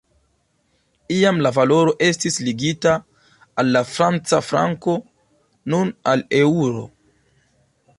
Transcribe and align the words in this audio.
Iam 1.17 1.41
la 1.47 1.51
valoro 1.57 1.93
estis 2.07 2.39
ligita 2.49 2.95
al 3.65 3.71
la 3.77 3.85
franca 3.93 4.43
franko, 4.51 4.99
nun 5.75 5.97
al 6.15 6.29
eŭro. 6.45 6.87